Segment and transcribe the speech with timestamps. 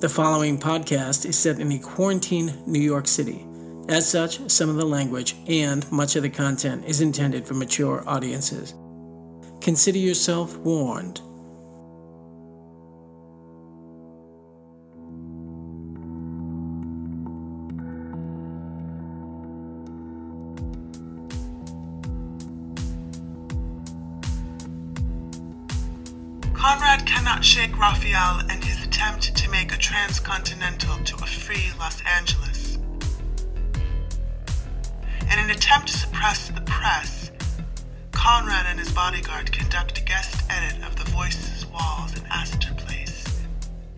[0.00, 3.44] The following podcast is set in a quarantine New York City.
[3.88, 8.04] As such, some of the language and much of the content is intended for mature
[8.06, 8.74] audiences.
[9.60, 11.20] Consider yourself warned.
[26.54, 32.02] Conrad cannot shake Rafael and his attempt to make a transcontinental to a free Los
[32.02, 32.78] Angeles.
[35.22, 37.30] In an attempt to suppress the press,
[38.10, 43.44] Conrad and his bodyguard conduct a guest edit of The Voices walls in Astor Place,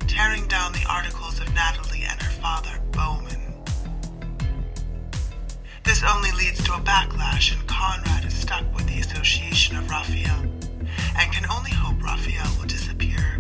[0.07, 3.55] tearing down the articles of Natalie and her father, Bowman.
[5.83, 10.45] This only leads to a backlash, and Conrad is stuck with the association of Rafael
[11.17, 13.40] and can only hope Rafael will disappear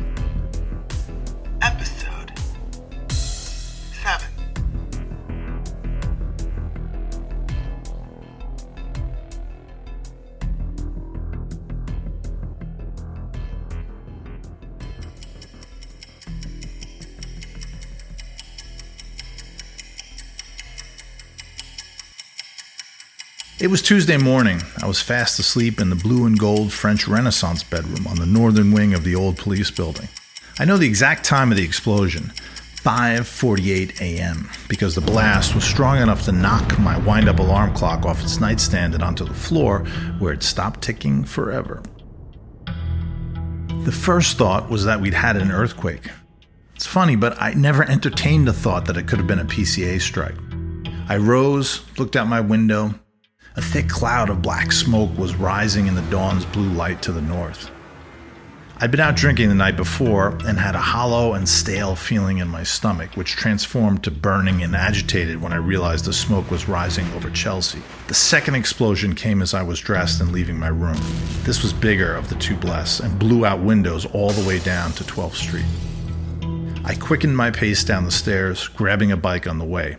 [23.64, 24.62] It was Tuesday morning.
[24.82, 28.74] I was fast asleep in the blue and gold French Renaissance bedroom on the northern
[28.74, 30.10] wing of the old police building.
[30.60, 32.34] I know the exact time of the explosion,
[32.82, 38.22] 5:48 a.m., because the blast was strong enough to knock my wind-up alarm clock off
[38.22, 39.86] its nightstand and onto the floor,
[40.20, 41.82] where it stopped ticking forever.
[43.86, 46.10] The first thought was that we'd had an earthquake.
[46.76, 50.02] It's funny, but I never entertained the thought that it could have been a PCA
[50.02, 50.36] strike.
[51.08, 52.96] I rose, looked out my window,
[53.56, 57.22] a thick cloud of black smoke was rising in the dawn's blue light to the
[57.22, 57.70] north.
[58.78, 62.48] I'd been out drinking the night before and had a hollow and stale feeling in
[62.48, 67.10] my stomach, which transformed to burning and agitated when I realized the smoke was rising
[67.14, 67.82] over Chelsea.
[68.08, 71.00] The second explosion came as I was dressed and leaving my room.
[71.44, 74.92] This was bigger of the two blasts and blew out windows all the way down
[74.94, 75.66] to 12th Street.
[76.84, 79.98] I quickened my pace down the stairs, grabbing a bike on the way.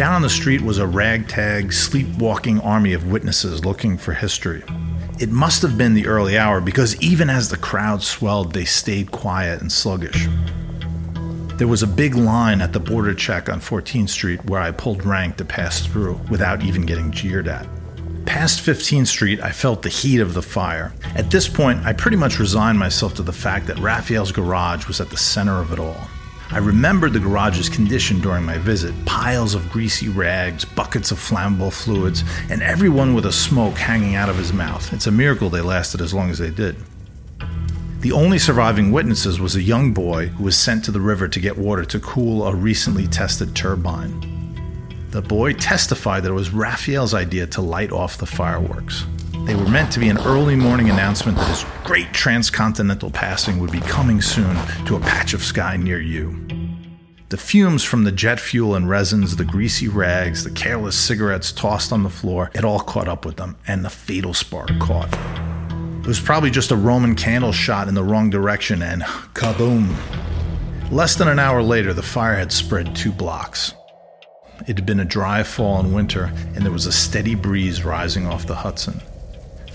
[0.00, 4.64] Down on the street was a ragtag, sleepwalking army of witnesses looking for history.
[5.18, 9.10] It must have been the early hour because even as the crowd swelled, they stayed
[9.10, 10.26] quiet and sluggish.
[11.58, 15.04] There was a big line at the border check on 14th Street where I pulled
[15.04, 17.68] rank to pass through without even getting jeered at.
[18.24, 20.94] Past 15th Street, I felt the heat of the fire.
[21.14, 24.98] At this point, I pretty much resigned myself to the fact that Rafael's garage was
[25.02, 26.08] at the center of it all.
[26.52, 31.72] I remembered the garage's condition during my visit piles of greasy rags, buckets of flammable
[31.72, 34.92] fluids, and everyone with a smoke hanging out of his mouth.
[34.92, 36.74] It's a miracle they lasted as long as they did.
[38.00, 41.38] The only surviving witnesses was a young boy who was sent to the river to
[41.38, 45.06] get water to cool a recently tested turbine.
[45.10, 49.04] The boy testified that it was Rafael's idea to light off the fireworks.
[49.50, 53.72] They were meant to be an early morning announcement that his great transcontinental passing would
[53.72, 56.46] be coming soon to a patch of sky near you.
[57.30, 61.92] The fumes from the jet fuel and resins, the greasy rags, the careless cigarettes tossed
[61.92, 65.12] on the floor, it all caught up with them, and the fatal spark caught.
[65.98, 69.02] It was probably just a Roman candle shot in the wrong direction, and
[69.34, 69.96] kaboom!
[70.92, 73.74] Less than an hour later, the fire had spread two blocks.
[74.68, 78.28] It had been a dry fall and winter, and there was a steady breeze rising
[78.28, 79.00] off the Hudson.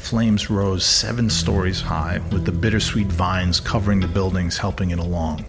[0.06, 5.44] Flames rose seven stories high, with the bittersweet vines covering the buildings helping it along.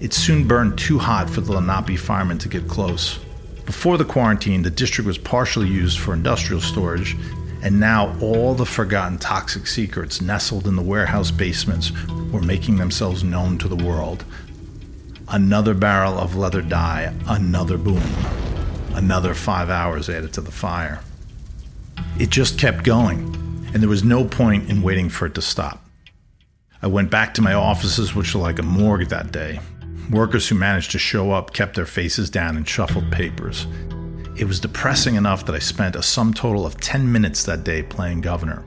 [0.00, 3.20] It soon burned too hot for the Lenape firemen to get close.
[3.64, 7.16] Before the quarantine, the district was partially used for industrial storage,
[7.62, 11.92] and now all the forgotten toxic secrets nestled in the warehouse basements
[12.32, 14.24] were making themselves known to the world.
[15.28, 18.02] Another barrel of leather dye, another boom,
[18.94, 21.00] another five hours added to the fire.
[22.18, 23.20] It just kept going,
[23.72, 25.84] and there was no point in waiting for it to stop.
[26.82, 29.60] I went back to my offices, which were like a morgue that day.
[30.10, 33.66] Workers who managed to show up kept their faces down and shuffled papers.
[34.36, 37.82] It was depressing enough that I spent a sum total of 10 minutes that day
[37.82, 38.64] playing governor.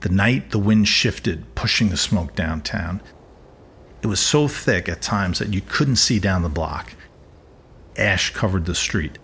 [0.00, 3.02] The night, the wind shifted, pushing the smoke downtown.
[4.02, 6.94] It was so thick at times that you couldn't see down the block.
[7.96, 9.18] Ash covered the street.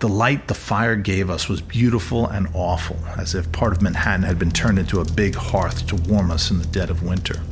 [0.00, 4.22] The light the fire gave us was beautiful and awful, as if part of Manhattan
[4.22, 7.42] had been turned into a big hearth to warm us in the dead of winter.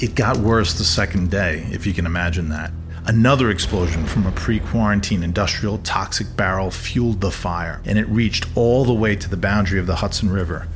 [0.00, 2.72] It got worse the second day, if you can imagine that.
[3.04, 8.46] Another explosion from a pre quarantine industrial toxic barrel fueled the fire, and it reached
[8.56, 10.68] all the way to the boundary of the Hudson River.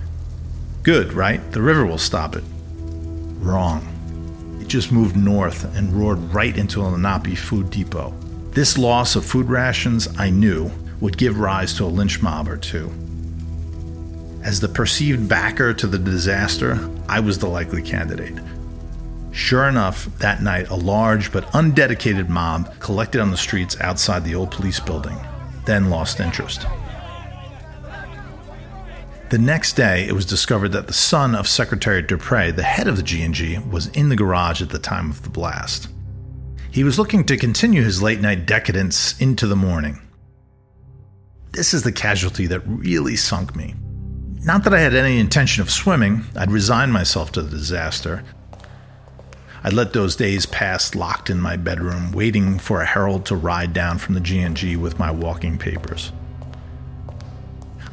[0.83, 1.41] Good, right?
[1.53, 2.45] The river will stop it.
[3.41, 4.59] Wrong.
[4.61, 8.13] It just moved north and roared right into a Lenape food depot.
[8.59, 12.57] This loss of food rations, I knew, would give rise to a lynch mob or
[12.57, 12.93] two.
[14.43, 18.35] As the perceived backer to the disaster, I was the likely candidate.
[19.31, 24.35] Sure enough, that night, a large but undedicated mob collected on the streets outside the
[24.35, 25.19] old police building,
[25.65, 26.67] then lost interest.
[29.31, 32.97] The next day, it was discovered that the son of Secretary Dupre, the head of
[32.97, 35.87] the G&G, was in the garage at the time of the blast.
[36.79, 40.01] He was looking to continue his late night decadence into the morning.
[41.51, 43.75] This is the casualty that really sunk me.
[44.45, 48.23] Not that I had any intention of swimming, I'd resigned myself to the disaster.
[49.65, 53.73] I'd let those days pass locked in my bedroom, waiting for a herald to ride
[53.73, 56.13] down from the G&G with my walking papers.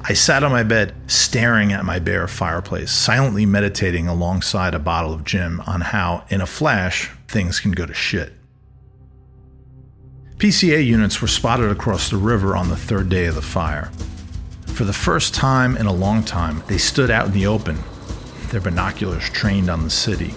[0.03, 5.11] I sat on my bed, staring at my bare fireplace, silently meditating alongside a bottle
[5.11, 8.31] of gin on how, in a flash, things can go to shit.
[10.37, 13.89] PCA units were spotted across the river on the third day of the fire.
[14.67, 17.79] For the first time in a long time, they stood out in the open,
[18.49, 20.33] their binoculars trained on the city.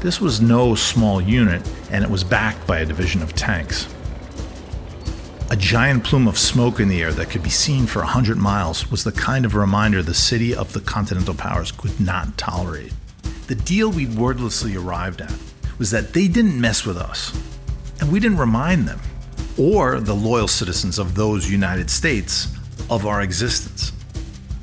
[0.00, 3.92] This was no small unit, and it was backed by a division of tanks.
[5.50, 8.36] A giant plume of smoke in the air that could be seen for a hundred
[8.36, 12.92] miles was the kind of reminder the city of the Continental Powers could not tolerate.
[13.48, 15.34] The deal we'd wordlessly arrived at
[15.78, 17.32] was that they didn't mess with us,
[18.00, 19.00] and we didn't remind them,
[19.58, 22.48] or the loyal citizens of those United States,
[22.90, 23.92] of our existence.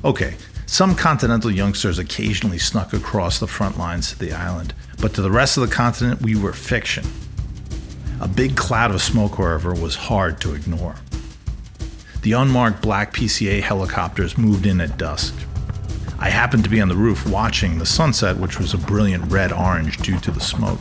[0.04, 0.36] Okay,
[0.66, 5.30] some Continental youngsters occasionally snuck across the front lines to the island, but to the
[5.30, 7.04] rest of the continent, we were fiction.
[8.20, 10.96] A big cloud of smoke, however, was hard to ignore.
[12.22, 15.34] The unmarked black PCA helicopters moved in at dusk.
[16.18, 19.52] I happened to be on the roof watching the sunset, which was a brilliant red
[19.52, 20.80] orange due to the smoke.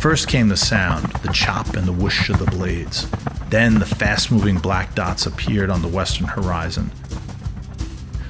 [0.00, 3.06] First came the sound, the chop and the whoosh of the blades.
[3.50, 6.90] Then the fast moving black dots appeared on the western horizon.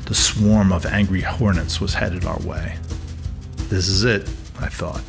[0.06, 2.76] The swarm of angry hornets was headed our way.
[3.68, 4.22] This is it,
[4.58, 5.00] I thought.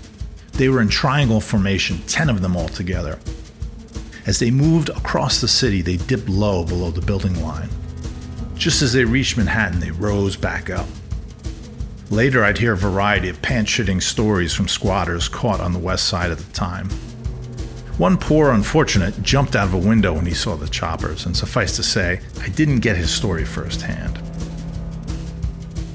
[0.54, 3.18] They were in triangle formation, 10 of them all together.
[4.28, 7.70] As they moved across the city, they dipped low below the building line.
[8.54, 10.86] Just as they reached Manhattan, they rose back up.
[12.12, 16.10] Later, I'd hear a variety of pants shitting stories from squatters caught on the west
[16.10, 16.90] side at the time.
[17.98, 21.78] One poor unfortunate jumped out of a window when he saw the choppers, and suffice
[21.78, 24.18] to say, I didn't get his story firsthand.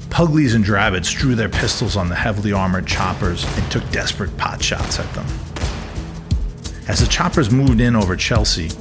[0.09, 4.63] Puglies and Dravids drew their pistols on the heavily armored choppers and took desperate pot
[4.63, 5.27] shots at them.
[6.87, 8.71] As the choppers moved in over Chelsea,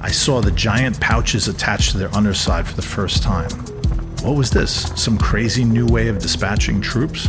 [0.00, 3.50] I saw the giant pouches attached to their underside for the first time.
[4.22, 4.90] What was this?
[5.00, 7.28] Some crazy new way of dispatching troops?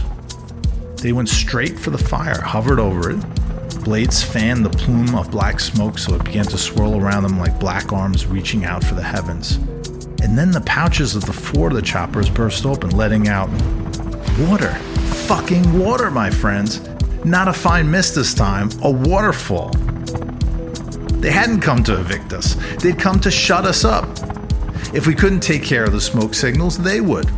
[0.98, 3.84] They went straight for the fire, hovered over it.
[3.84, 7.60] Blades fanned the plume of black smoke so it began to swirl around them like
[7.60, 9.56] black arms reaching out for the heavens.
[10.22, 13.50] And then the pouches of the four of the choppers burst open, letting out
[14.40, 14.74] water.
[15.28, 16.82] Fucking water, my friends.
[17.24, 19.70] Not a fine mist this time, a waterfall.
[21.20, 24.08] They hadn't come to evict us, they'd come to shut us up.
[24.92, 27.30] If we couldn't take care of the smoke signals, they would.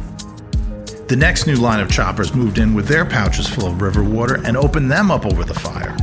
[1.10, 4.41] The next new line of choppers moved in with their pouches full of river water
[4.46, 5.93] and opened them up over the fire.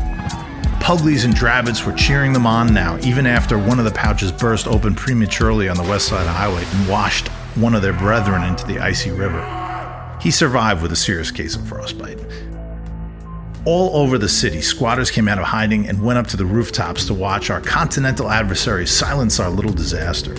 [0.80, 4.66] Puglies and Dravids were cheering them on now, even after one of the pouches burst
[4.66, 8.42] open prematurely on the west side of the highway and washed one of their brethren
[8.42, 9.40] into the icy river.
[10.20, 12.20] He survived with a serious case of frostbite.
[13.64, 17.06] All over the city, squatters came out of hiding and went up to the rooftops
[17.06, 20.34] to watch our continental adversaries silence our little disaster.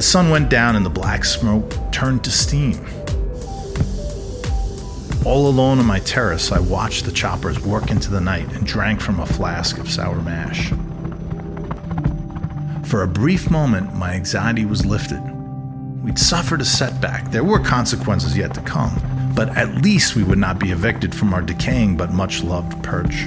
[0.00, 2.82] The sun went down and the black smoke turned to steam.
[5.26, 9.02] All alone on my terrace, I watched the choppers work into the night and drank
[9.02, 10.70] from a flask of sour mash.
[12.88, 15.20] For a brief moment, my anxiety was lifted.
[16.02, 17.30] We'd suffered a setback.
[17.30, 18.98] There were consequences yet to come,
[19.36, 23.26] but at least we would not be evicted from our decaying but much loved perch.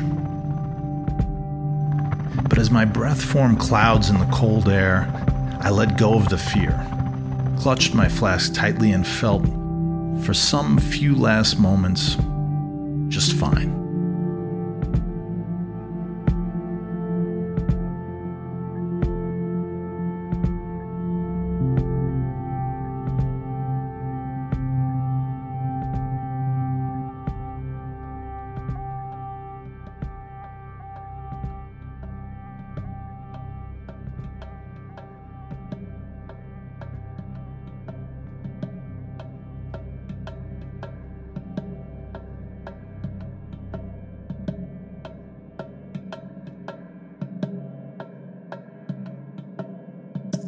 [2.49, 5.07] But as my breath formed clouds in the cold air,
[5.63, 6.85] I let go of the fear,
[7.57, 9.45] clutched my flask tightly, and felt,
[10.25, 12.17] for some few last moments,
[13.07, 13.82] just fine.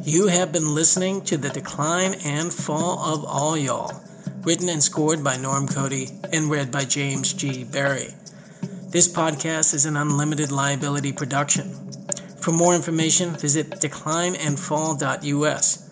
[0.07, 4.03] You have been listening to The Decline and Fall of All Y'all,
[4.43, 7.63] written and scored by Norm Cody and read by James G.
[7.63, 8.13] Barry.
[8.89, 11.74] This podcast is an unlimited liability production.
[12.39, 15.89] For more information, visit declineandfall.us,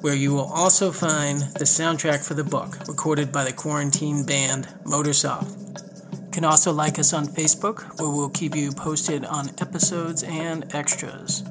[0.00, 4.68] where you will also find the soundtrack for the book, recorded by the quarantine band
[4.84, 6.12] Motorsoft.
[6.12, 10.72] You can also like us on Facebook, where we'll keep you posted on episodes and
[10.72, 11.42] extras.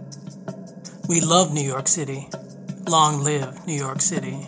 [1.08, 2.28] We love New York City.
[2.88, 4.48] Long live New York City.